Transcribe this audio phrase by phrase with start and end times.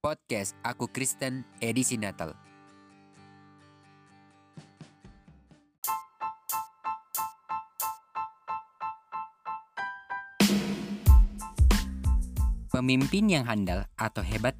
[0.00, 2.32] Podcast Aku Kristen edisi Natal.
[12.72, 14.56] Pemimpin yang handal atau hebat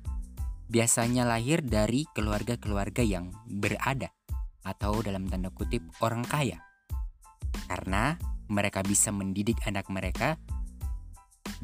[0.69, 4.13] biasanya lahir dari keluarga-keluarga yang berada
[4.61, 6.61] atau dalam tanda kutip orang kaya.
[7.65, 8.13] Karena
[8.53, 10.37] mereka bisa mendidik anak mereka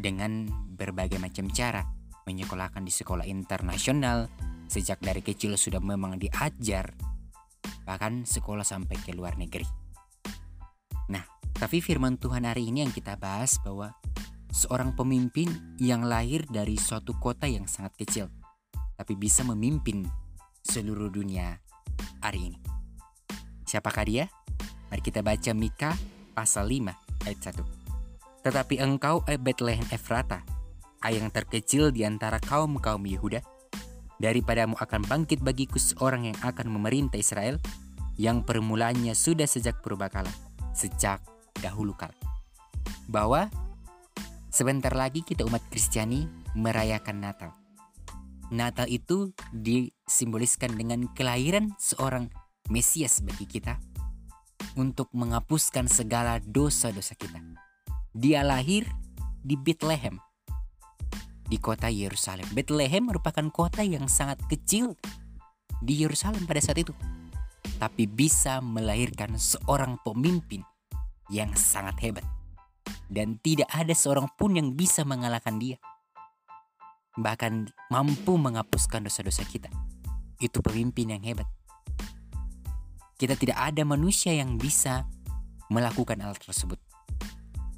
[0.01, 0.49] dengan
[0.81, 1.85] berbagai macam cara,
[2.27, 4.27] menyekolahkan di sekolah internasional,
[4.67, 6.91] sejak dari kecil sudah memang diajar,
[7.87, 9.65] bahkan sekolah sampai ke luar negeri.
[11.07, 11.23] Nah,
[11.55, 13.95] tapi firman Tuhan hari ini yang kita bahas bahwa
[14.51, 18.27] seorang pemimpin yang lahir dari suatu kota yang sangat kecil,
[18.99, 20.03] tapi bisa memimpin
[20.67, 21.63] seluruh dunia
[22.19, 22.59] hari ini.
[23.71, 24.27] Siapakah dia?
[24.91, 25.95] Mari kita baca Mika
[26.35, 26.91] pasal 5
[27.23, 27.63] ayat 1.
[28.43, 30.56] Tetapi engkau, eh Bethlehem Efrata,
[31.05, 33.45] yang terkecil di antara kaum-kaum Yehuda,
[34.19, 37.61] daripadamu akan bangkit bagiku seorang yang akan memerintah Israel,
[38.17, 40.31] yang permulanya sudah sejak purbakala,
[40.73, 41.21] sejak
[41.61, 42.17] dahulu kala.
[43.07, 43.53] Bahwa
[44.49, 47.51] sebentar lagi kita umat Kristiani merayakan Natal.
[48.49, 52.31] Natal itu disimboliskan dengan kelahiran seorang
[52.67, 53.79] Mesias bagi kita
[54.75, 57.39] untuk menghapuskan segala dosa-dosa kita.
[58.17, 58.87] Dia lahir
[59.43, 60.19] di Bethlehem,
[61.47, 62.47] di kota Yerusalem.
[62.53, 64.99] Bethlehem merupakan kota yang sangat kecil
[65.83, 66.93] di Yerusalem pada saat itu,
[67.79, 70.63] tapi bisa melahirkan seorang pemimpin
[71.31, 72.27] yang sangat hebat,
[73.11, 75.79] dan tidak ada seorang pun yang bisa mengalahkan dia.
[77.17, 79.73] Bahkan mampu menghapuskan dosa-dosa kita.
[80.37, 81.49] Itu pemimpin yang hebat.
[83.17, 85.09] Kita tidak ada manusia yang bisa
[85.73, 86.77] melakukan hal tersebut.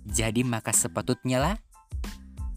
[0.09, 1.57] Jadi maka sepatutnya lah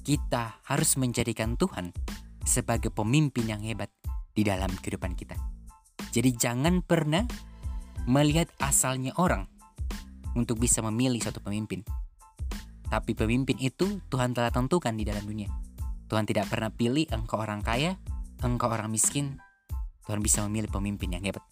[0.02, 1.94] kita harus menjadikan Tuhan
[2.41, 3.89] sebagai pemimpin yang hebat
[4.33, 5.38] di dalam kehidupan kita.
[6.11, 7.23] Jadi jangan pernah
[8.09, 9.45] melihat asalnya orang
[10.33, 11.86] untuk bisa memilih suatu pemimpin.
[12.92, 15.48] Tapi pemimpin itu Tuhan telah tentukan di dalam dunia.
[16.11, 17.95] Tuhan tidak pernah pilih engkau orang kaya,
[18.43, 19.39] engkau orang miskin.
[20.03, 21.45] Tuhan bisa memilih pemimpin yang hebat.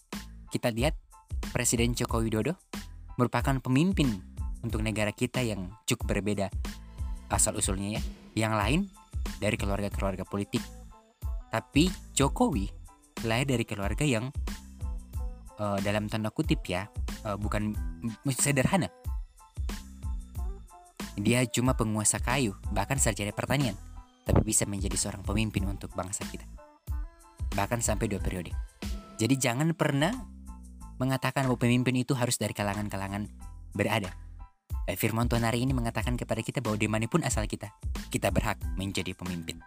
[0.51, 0.99] Kita lihat
[1.55, 2.59] Presiden Joko Widodo
[3.15, 4.19] merupakan pemimpin
[4.59, 6.51] untuk negara kita yang cukup berbeda
[7.31, 8.01] asal usulnya ya.
[8.39, 8.79] Yang lain
[9.43, 10.63] dari keluarga-keluarga politik.
[11.51, 12.71] Tapi Jokowi
[13.27, 14.31] lahir dari keluarga yang
[15.59, 16.87] uh, dalam tanda kutip ya
[17.27, 17.75] uh, bukan
[18.31, 18.87] sederhana.
[21.19, 23.75] Dia cuma penguasa kayu, bahkan sarjana pertanian,
[24.23, 26.47] tapi bisa menjadi seorang pemimpin untuk bangsa kita.
[27.59, 28.55] Bahkan sampai dua periode.
[29.19, 30.15] Jadi jangan pernah
[30.95, 33.27] mengatakan bahwa pemimpin itu harus dari kalangan-kalangan
[33.75, 34.15] berada.
[34.89, 37.69] Eh, firman Tuhan hari ini mengatakan kepada kita bahwa di mana pun asal kita,
[38.09, 39.61] kita berhak menjadi pemimpin.